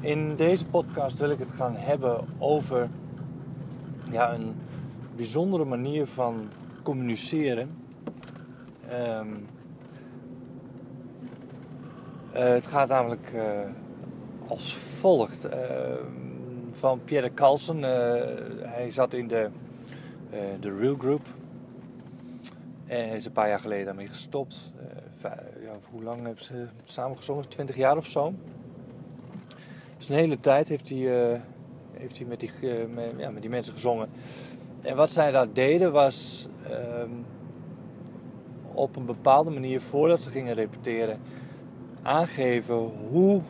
In 0.00 0.36
deze 0.36 0.66
podcast 0.66 1.18
wil 1.18 1.30
ik 1.30 1.38
het 1.38 1.52
gaan 1.52 1.74
hebben 1.76 2.24
over 2.38 2.88
ja, 4.10 4.34
een 4.34 4.54
bijzondere 5.16 5.64
manier 5.64 6.06
van 6.06 6.48
communiceren. 6.82 7.70
Ehm, 8.88 9.28
eh, 12.32 12.48
het 12.48 12.66
gaat 12.66 12.88
namelijk 12.88 13.32
uh, 13.34 13.42
als 14.48 14.76
volgt. 14.76 15.44
Ehm, 15.44 16.04
van 16.72 17.00
Pierre 17.04 17.34
Carlsen. 17.34 17.76
Uh, 17.76 17.84
hij 18.62 18.90
zat 18.90 19.12
in 19.12 19.28
de, 19.28 19.50
de 20.60 20.76
Real 20.76 20.94
Group. 20.94 21.26
En 22.86 23.08
is 23.08 23.24
een 23.24 23.32
paar 23.32 23.48
jaar 23.48 23.60
geleden 23.60 23.86
daarmee 23.86 24.08
gestopt. 24.08 24.72
ja, 25.60 25.76
hoe 25.90 26.02
lang 26.02 26.24
hebben 26.24 26.44
ze 26.44 26.66
samen 26.84 27.16
gezongen? 27.16 27.48
20 27.48 27.76
jaar 27.76 27.96
of 27.96 28.06
zo. 28.06 28.34
Dus 29.98 30.08
een 30.08 30.14
hele 30.14 30.40
tijd 30.40 30.68
heeft 30.68 30.88
hij, 30.88 30.98
uh, 30.98 31.38
heeft 31.92 32.18
hij 32.18 32.26
met, 32.26 32.40
die, 32.40 32.50
uh, 32.60 32.94
met, 32.94 33.12
ja, 33.16 33.30
met 33.30 33.42
die 33.42 33.50
mensen 33.50 33.72
gezongen. 33.72 34.08
En 34.82 34.96
wat 34.96 35.10
zij 35.10 35.30
daar 35.30 35.52
deden 35.52 35.92
was 35.92 36.46
um, 36.70 37.24
op 38.72 38.96
een 38.96 39.06
bepaalde 39.06 39.50
manier, 39.50 39.80
voordat 39.80 40.22
ze 40.22 40.30
gingen 40.30 40.54
repeteren, 40.54 41.18
aangeven 42.02 42.76
hoe 43.08 43.40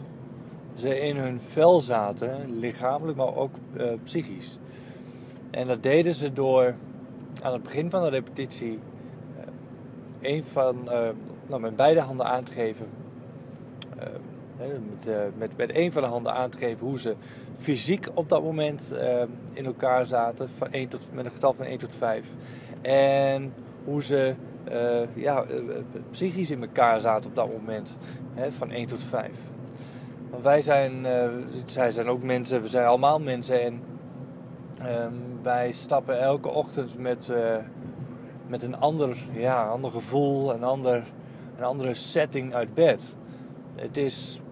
ze 0.75 1.01
in 1.01 1.17
hun 1.17 1.41
vel 1.49 1.81
zaten, 1.81 2.59
lichamelijk, 2.59 3.17
maar 3.17 3.37
ook 3.37 3.55
uh, 3.77 3.85
psychisch. 4.03 4.59
En 5.51 5.67
dat 5.67 5.83
deden 5.83 6.15
ze 6.15 6.33
door 6.33 6.75
aan 7.43 7.53
het 7.53 7.63
begin 7.63 7.91
van 7.91 8.03
de 8.03 8.09
repetitie 8.09 8.79
een 10.21 10.45
van, 10.45 10.77
nou, 11.47 11.61
met 11.61 11.77
beide 11.77 12.01
handen 12.01 12.27
aan 12.27 12.45
te 12.45 12.53
geven 12.53 12.87
met, 14.59 15.07
uh, 15.07 15.17
met, 15.37 15.57
met 15.57 15.75
een 15.75 15.93
van 15.93 16.03
de 16.03 16.09
handen 16.09 16.35
aan 16.35 16.51
te 16.51 16.59
geven 16.59 16.87
hoe 16.87 16.99
ze 16.99 17.15
fysiek 17.59 18.09
op 18.15 18.29
dat 18.29 18.43
moment 18.43 18.93
uh, 18.95 19.23
in 19.53 19.65
elkaar 19.65 20.07
zaten, 20.07 20.49
van 20.57 20.73
1 20.73 20.89
tot, 20.89 21.09
met 21.13 21.25
een 21.25 21.31
getal 21.31 21.53
van 21.53 21.65
1 21.65 21.79
tot 21.79 21.95
5. 21.97 22.27
En 22.81 23.53
hoe 23.85 24.03
ze 24.03 24.35
uh, 24.73 25.15
ja, 25.15 25.45
psychisch 26.11 26.51
in 26.51 26.61
elkaar 26.61 27.01
zaten 27.01 27.31
op 27.31 27.37
dat 27.37 27.53
moment, 27.53 27.97
hè, 28.35 28.53
van 28.53 28.71
1 28.71 28.87
tot 28.87 29.03
5. 29.03 29.31
Want 30.31 30.43
wij 30.43 30.63
zijn, 30.63 31.07
zij 31.65 31.91
zijn 31.91 32.09
ook 32.09 32.23
mensen, 32.23 32.63
we 32.63 32.69
zijn 32.69 32.87
allemaal 32.87 33.21
mensen 33.21 33.63
en 33.63 33.83
ehm, 34.85 35.13
wij 35.43 35.73
stappen 35.73 36.21
elke 36.21 36.49
ochtend 36.49 36.99
met, 36.99 37.33
met 38.47 38.63
een 38.63 38.77
ander, 38.77 39.17
ja, 39.33 39.67
ander 39.67 39.91
gevoel, 39.91 40.55
een, 40.55 40.65
ander, 40.65 41.03
een 41.57 41.65
andere 41.65 41.95
setting 41.95 42.55
uit 42.55 42.75
bed. 42.75 43.17
Het 43.77 43.97
is 43.97 44.41
eh, 44.41 44.48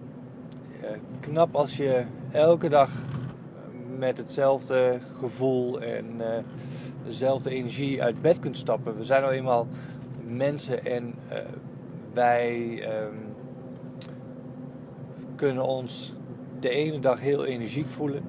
knap 1.19 1.55
als 1.55 1.77
je 1.77 2.03
elke 2.31 2.69
dag 2.69 2.91
met 3.97 4.17
hetzelfde 4.17 4.97
gevoel 5.19 5.81
en 5.81 6.05
uh, 6.17 6.25
dezelfde 7.05 7.49
energie 7.49 8.03
uit 8.03 8.21
bed 8.21 8.39
kunt 8.39 8.57
stappen. 8.57 8.97
We 8.97 9.03
zijn 9.03 9.21
nou 9.21 9.33
eenmaal 9.33 9.67
mensen 10.27 10.85
en 10.85 11.13
wij 12.13 12.83
um, 13.03 13.17
kunnen 15.35 15.63
ons 15.63 16.13
de 16.59 16.69
ene 16.69 16.99
dag 16.99 17.19
heel 17.19 17.45
energiek 17.45 17.89
voelen. 17.89 18.23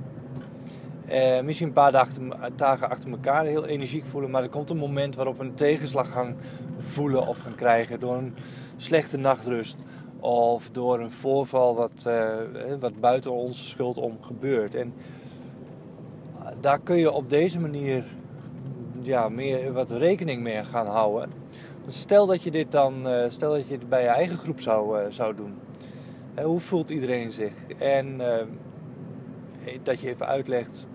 Misschien 1.45 1.69
een 1.69 1.75
paar 1.75 1.93
dagen, 1.93 2.33
dagen 2.57 2.91
achter 2.91 3.11
elkaar 3.11 3.45
heel 3.45 3.67
energiek 3.67 4.05
voelen. 4.07 4.31
Maar 4.31 4.43
er 4.43 4.49
komt 4.49 4.71
een 4.71 4.77
moment 4.77 5.15
waarop 5.15 5.39
we 5.39 5.45
een 5.45 5.55
tegenslag 5.55 6.11
gaan 6.11 6.37
voelen 6.79 7.27
of 7.27 7.39
gaan 7.39 7.55
krijgen 7.55 8.01
door 8.01 8.17
een 8.17 8.35
slechte 8.77 9.17
nachtrust 9.17 9.77
of 10.21 10.71
door 10.71 11.01
een 11.01 11.13
voorval 11.13 11.75
wat, 11.75 12.05
uh, 12.07 12.35
wat 12.81 13.01
buiten 13.01 13.33
onze 13.33 13.65
schuld 13.65 13.99
om 13.99 14.19
gebeurt. 14.21 14.75
En 14.75 14.95
daar 16.61 16.81
kun 16.81 16.97
je 16.97 17.13
op 17.13 17.29
deze 17.29 17.61
manier 17.61 18.05
ja, 19.01 19.29
meer, 19.29 19.73
wat 19.73 19.91
rekening 19.91 20.43
mee 20.43 20.65
gaan 20.65 20.87
houden. 20.87 21.31
Stel 21.87 22.27
dat 22.27 22.43
je 22.43 22.51
dit 22.51 22.73
dan 22.73 23.07
stel 23.29 23.53
dat 23.53 23.69
je 23.69 23.75
het 23.75 23.89
bij 23.89 24.03
je 24.03 24.09
eigen 24.09 24.37
groep 24.37 24.61
zou, 24.61 25.13
zou 25.13 25.35
doen. 25.35 25.55
hoe 26.43 26.61
voelt 26.61 26.91
iedereen 26.91 27.31
zich? 27.31 27.55
En 27.79 28.21
dat 29.83 30.01
je 30.01 30.09
even 30.09 30.27
uitlegt 30.27 30.87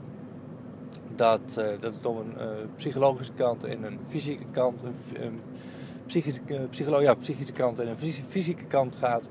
dat, 1.16 1.54
dat 1.80 1.94
het 1.94 2.06
om 2.06 2.18
een 2.18 2.70
psychologische 2.76 3.34
kant 3.34 3.64
en 3.64 3.84
een 3.84 4.00
fysieke 4.08 4.46
kant, 4.52 4.84
psychische, 6.06 6.42
eh, 6.48 7.02
ja, 7.02 7.14
psychische 7.14 7.54
kant 7.54 7.80
en 7.80 7.88
een 7.88 8.14
fysieke 8.30 8.64
kant 8.64 8.96
gaat. 8.96 9.30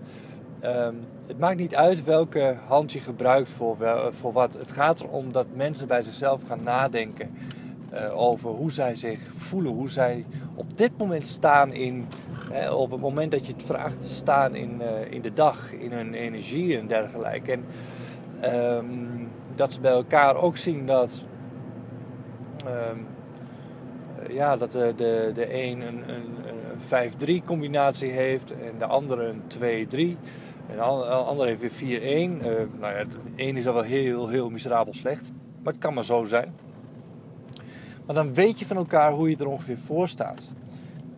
Um, 0.64 0.98
het 1.26 1.38
maakt 1.38 1.56
niet 1.56 1.74
uit 1.74 2.04
welke 2.04 2.56
hand 2.66 2.92
je 2.92 3.00
gebruikt 3.00 3.50
voor, 3.50 3.76
voor 4.10 4.32
wat. 4.32 4.54
Het 4.54 4.70
gaat 4.70 5.00
erom 5.00 5.32
dat 5.32 5.46
mensen 5.54 5.88
bij 5.88 6.02
zichzelf 6.02 6.40
gaan 6.46 6.62
nadenken 6.62 7.30
uh, 7.92 8.20
over 8.20 8.50
hoe 8.50 8.72
zij 8.72 8.94
zich 8.94 9.20
voelen, 9.36 9.72
hoe 9.72 9.90
zij 9.90 10.24
op 10.54 10.76
dit 10.76 10.98
moment 10.98 11.26
staan 11.26 11.72
in, 11.72 12.06
op 12.72 12.90
het 12.90 13.00
moment 13.00 13.30
dat 13.30 13.46
je 13.46 13.52
het 13.52 13.62
vraagt, 13.62 14.04
staan 14.04 14.54
in, 14.54 14.82
in 15.10 15.22
de 15.22 15.32
dag, 15.32 15.72
in 15.72 15.92
hun 15.92 16.14
energie 16.14 16.78
en 16.78 16.86
dergelijke. 16.86 17.52
En 17.52 17.64
um, 18.54 19.28
dat 19.54 19.72
ze 19.72 19.80
bij 19.80 19.92
elkaar 19.92 20.36
ook 20.36 20.56
zien 20.56 20.86
dat 20.86 21.24
um, 22.66 23.06
ja, 24.28 24.56
dat 24.56 24.72
de, 24.72 24.92
de, 24.96 25.30
de 25.34 25.54
een, 25.54 25.80
een, 25.80 26.04
5-3 26.82 27.44
combinatie 27.44 28.10
heeft 28.10 28.50
en 28.52 28.78
de 28.78 28.86
andere 28.86 29.24
een 29.26 29.42
2-3. 30.16 30.18
En 30.68 30.76
de 30.76 30.82
andere 30.82 31.48
heeft 31.48 31.80
weer 31.80 32.00
4-1. 32.00 32.02
Uh, 32.02 32.60
eh, 32.60 32.68
nou 32.80 32.94
ja, 32.94 33.04
1 33.36 33.56
is 33.56 33.66
al 33.66 33.74
wel 33.74 33.82
heel, 33.82 34.28
heel 34.28 34.50
miserabel 34.50 34.94
slecht. 34.94 35.32
Maar 35.62 35.72
het 35.72 35.82
kan 35.82 35.94
maar 35.94 36.04
zo 36.04 36.24
zijn. 36.24 36.54
Maar 38.06 38.14
dan 38.14 38.34
weet 38.34 38.58
je 38.58 38.66
van 38.66 38.76
elkaar 38.76 39.12
hoe 39.12 39.30
je 39.30 39.36
er 39.36 39.48
ongeveer 39.48 39.78
voor 39.78 40.08
staat. 40.08 40.50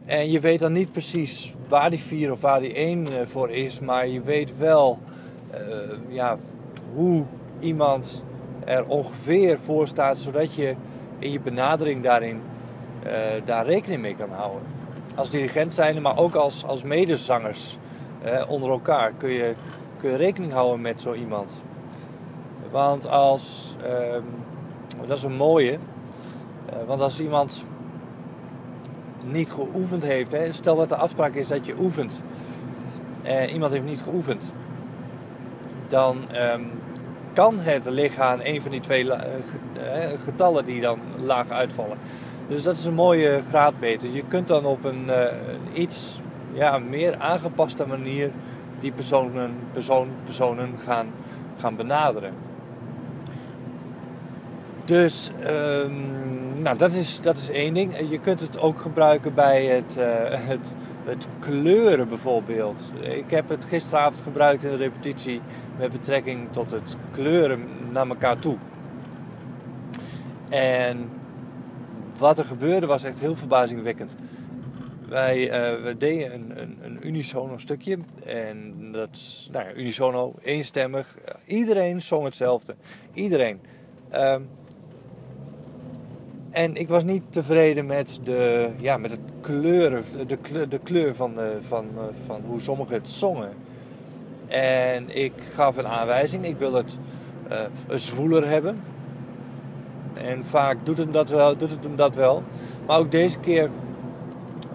En 0.07 0.31
je 0.31 0.41
weet 0.41 0.59
dan 0.59 0.73
niet 0.73 0.93
precies 0.93 1.55
waar 1.69 1.91
die 1.91 1.99
4 1.99 2.33
of 2.33 2.41
waar 2.41 2.61
die 2.61 2.75
1 2.75 3.07
uh, 3.07 3.21
eh, 3.21 3.27
voor 3.27 3.51
is. 3.51 3.81
Maar 3.81 4.09
je 4.09 4.23
weet 4.23 4.59
wel 4.59 4.99
ja, 6.09 6.39
hoe 6.95 7.25
iemand 7.59 8.23
er 8.65 8.87
ongeveer 8.87 9.59
voor 9.59 9.89
staat. 9.89 10.19
Zodat 10.19 10.55
je 10.55 10.75
in 11.19 11.33
je 11.33 11.41
benadering 11.41 12.03
daarin 12.03 12.41
daar 13.45 13.67
rekening 13.67 14.01
mee 14.01 14.15
kan 14.15 14.31
houden. 14.31 14.63
Als 15.15 15.31
dirigent 15.31 15.75
zijn, 15.75 16.03
maar 16.03 16.19
ook 16.19 16.35
als, 16.35 16.65
als 16.65 16.83
medezangers 16.83 17.79
uh, 18.25 18.43
onder 18.49 18.71
elkaar 18.71 19.13
kun 19.13 19.31
je, 19.31 19.55
kun 20.01 20.17
rekening 20.17 20.53
houden 20.53 20.81
met 20.81 21.03
zo 21.03 21.13
iemand. 21.13 21.63
Want 22.71 23.09
als, 23.09 23.77
uh, 23.87 25.07
dat 25.07 25.19
is 25.19 25.23
een 25.23 25.37
mooie, 25.37 25.73
uh, 25.73 25.79
want 26.87 27.01
als 27.01 27.21
iemand 27.21 27.65
niet 29.23 29.53
geoefend 29.53 30.03
heeft, 30.03 30.33
hè, 30.33 30.53
stel 30.53 30.77
dat 30.77 30.89
de 30.89 30.97
afspraak 30.97 31.35
is 31.35 31.49
dat 31.49 31.67
je 31.67 31.75
oefent 31.79 32.23
en 33.23 33.51
iemand 33.51 33.73
heeft 33.73 33.85
niet 33.85 34.03
geoefend, 34.03 34.55
dan 35.89 36.17
um, 36.37 36.71
kan 37.33 37.55
het 37.59 38.19
aan 38.19 38.41
een 38.43 38.63
van 38.63 38.71
die 38.71 38.81
twee 38.81 39.11
getallen 40.25 40.65
die 40.65 40.81
dan 40.81 40.99
laag 41.21 41.51
uitvallen. 41.51 41.99
Dus 42.49 42.63
dat 42.63 42.77
is 42.77 42.85
een 42.85 42.95
mooie 42.95 43.43
graadmeter. 43.49 44.11
Je 44.11 44.25
kunt 44.29 44.49
dan 44.49 44.65
op 44.65 44.85
een, 44.85 45.05
uh, 45.07 45.25
iets 45.73 46.21
ja, 46.53 46.79
meer 46.79 47.19
aangepaste 47.19 47.87
manier 47.87 48.31
die 48.81 48.93
personen, 48.93 49.55
persoon, 49.73 50.09
personen 50.25 50.75
gaan, 50.79 51.07
gaan 51.59 51.77
benaderen. 51.77 52.33
Dus 54.85 55.31
um, 55.47 56.03
nou, 56.63 56.77
dat, 56.77 56.93
is, 56.93 57.21
dat 57.21 57.37
is 57.37 57.51
één 57.51 57.75
ding. 57.75 58.11
Je 58.11 58.19
kunt 58.19 58.41
het 58.41 58.59
ook 58.59 58.81
gebruiken 58.81 59.35
bij 59.35 59.65
het, 59.65 59.97
uh, 59.99 60.05
het, 60.49 60.75
het 61.05 61.27
kleuren 61.39 62.09
bijvoorbeeld. 62.09 62.93
Ik 63.01 63.31
heb 63.31 63.49
het 63.49 63.65
gisteravond 63.65 64.21
gebruikt 64.21 64.65
in 64.65 64.71
de 64.71 64.77
repetitie 64.77 65.41
met 65.79 65.93
betrekking 65.93 66.49
tot 66.51 66.71
het 66.71 66.97
kleuren 67.13 67.69
naar 67.93 68.09
elkaar 68.09 68.39
toe. 68.39 68.57
En 70.51 71.09
wat 72.19 72.39
er 72.39 72.45
gebeurde 72.45 72.87
was 72.87 73.05
echt 73.05 73.21
heel 73.21 73.37
verbazingwekkend. 73.37 74.17
Wij, 75.09 75.39
uh, 75.39 75.83
we 75.83 75.99
deden 75.99 76.35
een, 76.35 76.53
een, 76.61 76.79
een, 76.83 77.07
unisono 77.07 77.59
stukje. 77.59 77.99
En 78.27 78.75
dat 78.93 79.49
nou 79.53 79.65
ja, 79.65 79.75
unisono, 79.75 80.35
eenstemmig. 80.43 81.19
Iedereen 81.47 82.03
zong 82.03 82.25
hetzelfde. 82.25 82.75
Iedereen. 83.13 83.61
Um, 84.15 84.49
en 86.51 86.77
ik 86.77 86.89
was 86.89 87.05
niet 87.05 87.23
tevreden 87.31 87.87
met 87.87 88.19
de, 88.25 88.71
ja, 88.79 88.97
met 88.97 89.19
kleuren, 89.41 90.05
de, 90.27 90.37
kleur, 90.37 90.69
de 90.69 90.79
kleur 90.79 91.15
van, 91.15 91.35
de, 91.35 91.57
van, 91.61 91.87
van 92.27 92.43
hoe 92.47 92.61
sommigen 92.61 92.95
het 92.95 93.11
zongen. 93.11 93.53
En 94.47 95.17
ik 95.17 95.33
gaf 95.55 95.77
een 95.77 95.87
aanwijzing. 95.87 96.45
Ik 96.45 96.57
wil 96.57 96.73
het 96.73 96.97
uh, 97.51 97.59
zwoeler 97.97 98.49
hebben. 98.49 98.83
En 100.15 100.45
vaak 100.45 100.77
doet 100.83 100.99
het, 100.99 101.13
dat 101.13 101.29
wel, 101.29 101.57
doet 101.57 101.71
het 101.71 101.83
hem 101.83 101.97
dat 101.97 102.15
wel. 102.15 102.43
Maar 102.87 102.99
ook 102.99 103.11
deze 103.11 103.39
keer 103.39 103.71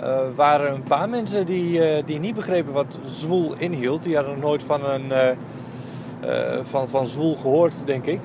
uh, 0.03 0.19
waren 0.35 0.73
een 0.73 0.83
paar 0.83 1.09
mensen 1.09 1.45
die, 1.45 1.97
uh, 1.97 2.03
die 2.05 2.19
niet 2.19 2.35
begrepen 2.35 2.73
wat 2.73 2.99
zwoel 3.05 3.53
inhield. 3.57 4.03
Die 4.03 4.15
hadden 4.15 4.39
nooit 4.39 4.63
van 4.63 4.85
een, 4.85 5.05
uh, 5.05 6.59
van, 6.61 6.89
van 6.89 7.07
zwoel 7.07 7.35
gehoord, 7.35 7.75
denk 7.85 8.05
ik. 8.05 8.19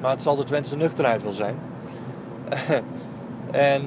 Maar 0.00 0.10
het 0.10 0.22
zal 0.22 0.36
de 0.36 0.44
Twentse 0.44 0.76
nuchterheid 0.76 1.22
wel 1.22 1.32
zijn. 1.32 1.56
en 3.50 3.82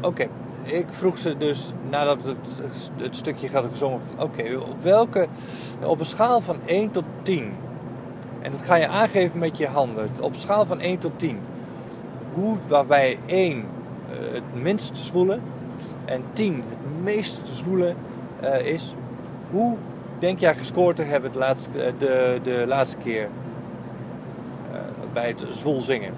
oké, 0.00 0.28
ik 0.62 0.86
vroeg 0.88 1.18
ze 1.18 1.36
dus 1.36 1.72
nadat 1.90 2.22
het, 2.22 2.36
het 2.96 3.16
stukje 3.16 3.48
gaat 3.48 3.64
gezongen: 3.70 4.00
oké, 4.18 4.56
op 4.56 4.82
welke, 4.82 5.26
op 5.84 5.98
een 5.98 6.06
schaal 6.06 6.40
van 6.40 6.56
1 6.64 6.90
tot 6.90 7.04
10, 7.22 7.52
en 8.48 8.54
dat 8.54 8.66
ga 8.66 8.74
je 8.74 8.88
aangeven 8.88 9.38
met 9.38 9.56
je 9.56 9.66
handen, 9.66 10.10
op 10.20 10.34
schaal 10.34 10.66
van 10.66 10.80
1 10.80 10.98
tot 10.98 11.18
10, 11.18 11.38
hoe, 12.32 12.56
waarbij 12.68 13.18
1 13.26 13.56
uh, 13.56 13.64
het 14.32 14.62
minst 14.62 14.98
zwoele 14.98 15.38
en 16.04 16.22
10 16.32 16.54
het 16.54 17.02
meest 17.02 17.40
zwoele 17.44 17.94
uh, 18.42 18.66
is, 18.66 18.94
hoe 19.50 19.76
denk 20.18 20.38
jij 20.38 20.54
gescoord 20.54 20.96
te 20.96 21.02
hebben 21.02 21.32
de 21.32 21.38
laatste, 21.38 21.78
uh, 21.78 21.92
de, 21.98 22.40
de 22.42 22.64
laatste 22.66 22.96
keer 22.96 23.28
bij 25.12 25.28
het 25.28 25.44
zwoel 25.48 25.82
zingen? 25.82 26.14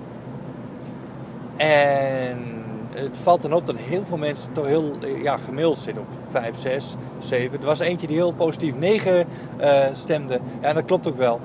En 1.57 2.61
het 2.91 3.19
valt 3.19 3.43
dan 3.43 3.53
op 3.53 3.67
dat 3.67 3.77
heel 3.77 4.05
veel 4.05 4.17
mensen 4.17 4.53
toch 4.53 4.67
heel 4.67 4.97
ja, 5.23 5.37
gemiddeld 5.37 5.79
zitten 5.79 6.03
op 6.03 6.09
5, 6.31 6.59
6, 6.59 6.97
7. 7.19 7.61
Er 7.61 7.67
was 7.67 7.79
eentje 7.79 8.07
die 8.07 8.17
heel 8.17 8.33
positief 8.33 8.77
9 8.77 9.13
uh, 9.61 9.87
eh, 9.87 9.95
stemde. 9.95 10.41
Ja, 10.63 10.73
dat 10.73 10.85
klopt 10.85 11.09
ook 11.09 11.17
wel. 11.17 11.41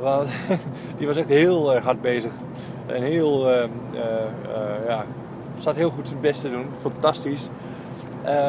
Want 0.00 0.28
die 0.98 1.06
was 1.06 1.16
echt 1.16 1.28
heel 1.28 1.76
uh, 1.76 1.84
hard 1.84 2.00
bezig. 2.00 2.32
En 2.86 3.02
heel, 3.02 3.52
uh, 3.52 3.64
ja, 4.86 5.04
zat 5.58 5.76
heel 5.76 5.90
goed 5.90 6.08
zijn 6.08 6.20
best 6.20 6.40
te 6.40 6.50
doen. 6.50 6.66
Fantastisch. 6.80 7.48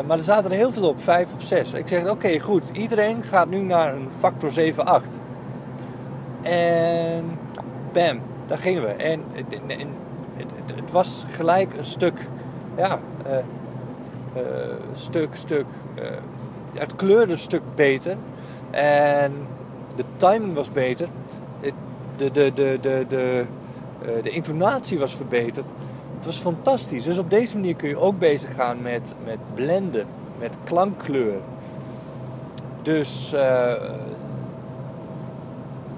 maar 0.08 0.18
er 0.18 0.24
zaten 0.24 0.52
er 0.52 0.58
heel 0.58 0.72
veel 0.72 0.88
op, 0.88 1.02
5 1.02 1.28
of 1.36 1.44
6. 1.44 1.74
Ik 1.74 1.88
zeg, 1.88 2.10
oké, 2.10 2.40
goed. 2.40 2.70
Iedereen 2.74 3.24
gaat 3.24 3.50
nu 3.50 3.62
naar 3.62 3.94
een 3.94 4.10
factor 4.20 4.52
7, 4.52 4.86
8. 4.86 5.06
En 6.42 7.38
bam, 7.92 8.20
daar 8.48 8.58
gingen 8.58 8.82
we. 8.82 8.88
En, 8.88 9.24
en 9.68 9.88
het, 10.36 10.54
het, 10.76 10.92
was 10.92 11.26
gelijk 11.30 11.74
een 11.78 11.86
stuk, 11.86 12.28
ja, 12.78 13.00
stuk, 14.94 15.30
stuk, 15.36 15.66
het 16.74 16.96
kleurde 16.96 17.32
een 17.32 17.40
stuk 17.40 17.62
beter. 17.76 18.18
En 18.72 19.34
de 19.96 20.04
timing 20.18 20.54
was 20.54 20.72
beter. 20.72 21.08
De, 22.22 22.32
de, 22.32 22.52
de, 22.54 22.78
de, 22.82 23.06
de, 23.10 23.46
de 24.24 24.30
intonatie 24.30 25.00
was 25.00 25.16
verbeterd. 25.16 25.66
Het 26.16 26.26
was 26.26 26.38
fantastisch. 26.38 27.04
Dus 27.04 27.18
op 27.18 27.30
deze 27.30 27.56
manier 27.56 27.76
kun 27.76 27.90
je 27.90 27.98
ook 27.98 28.20
bezig 28.20 28.54
gaan 28.54 28.82
met, 28.82 29.14
met 29.26 29.38
blenden, 29.54 30.06
met 30.40 30.56
klankkleur. 30.64 31.40
Dus 32.82 33.34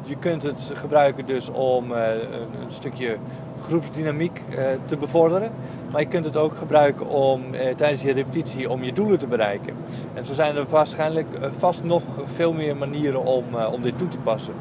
je 0.04 0.16
kunt 0.20 0.44
het 0.44 0.72
gebruiken 0.74 1.26
dus 1.26 1.50
om 1.50 1.92
een, 1.92 2.20
een 2.62 2.72
stukje 2.72 3.18
groepsdynamiek 3.62 4.42
eh, 4.50 4.66
te 4.86 4.98
bevorderen. 4.98 5.52
Maar 5.92 6.02
je 6.02 6.08
kunt 6.08 6.26
het 6.26 6.38
ook 6.38 6.58
gebruiken 6.58 7.08
om 7.08 7.54
eh, 7.54 7.76
tijdens 7.76 8.02
je 8.02 8.14
repetitie 8.14 8.70
om 8.70 8.84
je 8.84 8.94
doelen 8.94 9.20
te 9.20 9.28
bereiken. 9.28 9.74
En 10.14 10.26
zo 10.26 10.34
zijn 10.34 10.56
er 10.56 10.66
waarschijnlijk 10.70 11.28
eh, 11.34 11.50
vast 11.58 11.84
nog 11.84 12.04
veel 12.26 12.54
meer 12.54 12.76
manieren 12.76 13.26
om, 13.26 13.46
om 13.72 13.82
dit 13.82 13.98
toe 13.98 14.08
te 14.08 14.18
passen. 14.18 14.54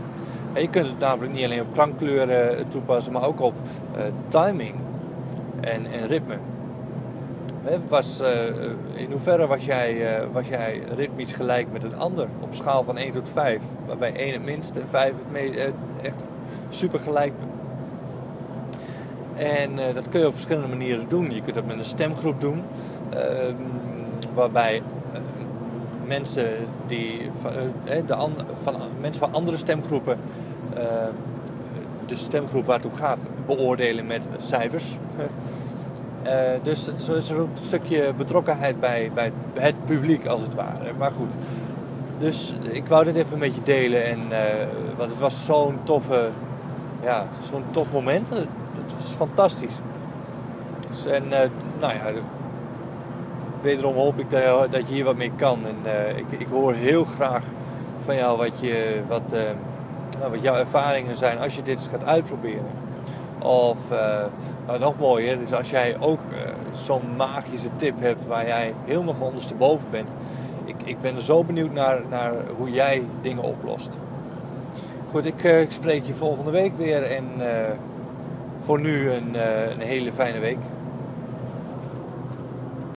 Je 0.54 0.68
kunt 0.70 0.86
het 0.86 0.98
namelijk 0.98 1.32
niet 1.32 1.44
alleen 1.44 1.60
op 1.60 1.72
klankkleuren 1.72 2.68
toepassen, 2.68 3.12
maar 3.12 3.26
ook 3.26 3.40
op 3.40 3.54
timing 4.28 4.74
en, 5.60 5.86
en 5.86 6.06
ritme. 6.06 6.38
Was, 7.88 8.20
in 8.94 9.10
hoeverre 9.10 9.46
was 9.46 9.64
jij, 9.64 10.20
was 10.32 10.48
jij 10.48 10.82
ritmisch 10.96 11.32
gelijk 11.32 11.72
met 11.72 11.84
een 11.84 11.96
ander 11.96 12.28
op 12.40 12.54
schaal 12.54 12.82
van 12.82 12.96
1 12.96 13.12
tot 13.12 13.28
5? 13.32 13.62
Waarbij 13.86 14.14
1 14.14 14.32
het 14.32 14.44
minste 14.44 14.80
en 14.80 14.88
5 14.88 15.08
het 15.08 15.32
meest, 15.32 15.54
echt 16.02 16.24
super 16.68 17.00
gelijk 17.00 17.32
en 19.36 19.94
dat 19.94 20.08
kun 20.08 20.20
je 20.20 20.26
op 20.26 20.32
verschillende 20.32 20.68
manieren 20.68 21.08
doen. 21.08 21.34
Je 21.34 21.40
kunt 21.40 21.54
dat 21.54 21.66
met 21.66 21.78
een 21.78 21.84
stemgroep 21.84 22.40
doen, 22.40 22.62
uh, 23.14 23.20
waarbij 24.34 24.76
uh, 24.76 25.20
mensen, 26.06 26.46
die, 26.86 27.30
eh, 27.84 27.96
de 28.06 28.28
van, 28.62 28.74
mensen 29.00 29.22
van 29.22 29.34
andere 29.34 29.56
stemgroepen 29.56 30.18
de 32.06 32.16
stemgroep 32.16 32.66
waar 32.66 32.76
het 32.76 32.86
om 32.86 32.94
gaat 32.94 33.18
beoordelen 33.46 34.06
met 34.06 34.28
cijfers. 34.38 34.96
dus 36.62 36.90
zo 36.96 37.14
is 37.14 37.30
er 37.30 37.38
ook 37.38 37.48
een 37.56 37.64
stukje 37.64 38.12
betrokkenheid 38.16 38.80
bij, 38.80 39.10
bij 39.14 39.32
het 39.54 39.84
publiek 39.84 40.26
als 40.26 40.40
het 40.40 40.54
ware. 40.54 40.92
Maar 40.98 41.10
goed, 41.10 41.32
dus 42.18 42.54
ik 42.70 42.86
wou 42.86 43.04
dit 43.04 43.14
even 43.14 43.38
met 43.38 43.54
je 43.54 43.62
delen. 43.62 44.04
En, 44.04 44.18
want 44.96 45.10
het 45.10 45.20
was 45.20 45.44
zo'n 45.44 45.78
toffe, 45.82 46.30
ja, 47.02 47.26
zo'n 47.50 47.64
tof 47.70 47.92
moment 47.92 48.32
is 49.02 49.10
fantastisch. 49.16 49.74
Dus, 50.88 51.06
en 51.06 51.28
nou 51.78 51.94
ja, 51.94 52.02
wederom 53.62 53.94
hoop 53.94 54.18
ik 54.18 54.30
dat, 54.30 54.72
dat 54.72 54.88
je 54.88 54.94
hier 54.94 55.04
wat 55.04 55.16
mee 55.16 55.32
kan. 55.36 55.58
En 55.66 55.76
uh, 55.84 56.16
ik, 56.16 56.24
ik 56.38 56.46
hoor 56.46 56.74
heel 56.74 57.04
graag 57.04 57.44
van 58.04 58.16
jou 58.16 58.36
wat, 58.38 58.60
je, 58.60 59.00
wat, 59.08 59.22
uh, 59.32 59.40
nou, 60.18 60.30
wat 60.30 60.42
jouw 60.42 60.54
ervaringen 60.54 61.16
zijn 61.16 61.38
als 61.38 61.56
je 61.56 61.62
dit 61.62 61.88
gaat 61.90 62.04
uitproberen. 62.04 62.66
Of 63.38 63.78
nou, 64.66 64.78
nog 64.78 64.98
mooier, 64.98 65.38
dus 65.38 65.52
als 65.52 65.70
jij 65.70 65.96
ook 66.00 66.20
zo'n 66.72 67.16
magische 67.16 67.68
tip 67.76 68.00
hebt 68.00 68.26
waar 68.26 68.46
jij 68.46 68.74
helemaal 68.84 69.14
van 69.14 69.26
ondersteboven 69.26 69.86
bent. 69.90 70.14
Ik, 70.64 70.74
ik 70.84 71.00
ben 71.00 71.20
zo 71.20 71.44
benieuwd 71.44 71.72
naar, 71.72 72.00
naar 72.10 72.32
hoe 72.56 72.70
jij 72.70 73.02
dingen 73.20 73.42
oplost. 73.42 73.98
Goed, 75.10 75.26
ik, 75.26 75.66
spreek 75.68 76.04
je 76.04 76.14
volgende 76.14 76.50
week 76.50 76.76
weer 76.76 77.02
en 77.02 77.24
voor 78.64 78.80
nu 78.80 79.10
een, 79.10 79.36
eh, 79.36 79.70
een 79.70 79.80
hele 79.80 80.12
fijne 80.12 80.38
week. 80.38 80.58